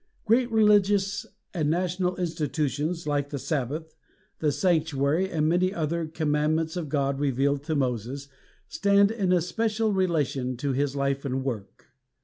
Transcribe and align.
Great 0.25 0.49
religious 0.51 1.27
and 1.53 1.69
national 1.69 2.15
institutions 2.15 3.05
like 3.05 3.29
the 3.29 3.37
Sabbath, 3.37 3.93
the 4.39 4.51
sanctuary, 4.51 5.29
and 5.29 5.47
many 5.47 5.71
other" 5.71 6.07
commandments 6.07 6.75
of 6.75 6.89
God 6.89 7.19
revealed 7.19 7.63
to 7.65 7.75
Moses" 7.75 8.27
stand 8.67 9.11
in 9.11 9.31
a 9.31 9.41
special 9.43 9.93
relation 9.93 10.57
to 10.57 10.73
his 10.73 10.95
life 10.95 11.23
and 11.23 11.43
work. 11.43 11.91